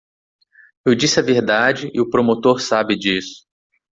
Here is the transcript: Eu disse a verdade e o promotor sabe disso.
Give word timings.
Eu 0.83 0.95
disse 0.95 1.19
a 1.19 1.21
verdade 1.21 1.91
e 1.93 2.01
o 2.01 2.09
promotor 2.09 2.59
sabe 2.59 2.97
disso. 2.97 3.45